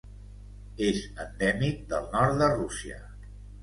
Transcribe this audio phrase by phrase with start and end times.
[0.87, 3.03] És endèmic del nord de Rússia.